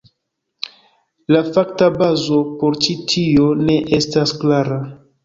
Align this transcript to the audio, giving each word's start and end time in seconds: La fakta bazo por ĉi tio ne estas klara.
La 1.35 1.41
fakta 1.49 1.89
bazo 1.97 2.39
por 2.63 2.79
ĉi 2.87 2.95
tio 3.13 3.51
ne 3.69 3.77
estas 3.99 4.35
klara. 4.41 4.81